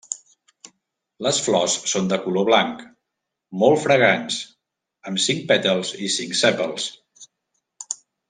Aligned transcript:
Les 1.25 1.39
flors 1.47 1.75
són 1.91 2.07
de 2.13 2.17
color 2.23 2.47
blanc, 2.47 2.81
molt 3.65 3.83
fragants, 3.83 4.39
amb 5.11 5.23
cinc 5.27 5.45
pètals 5.53 5.93
i 6.09 6.11
cinc 6.17 6.37
sèpals. 6.43 6.91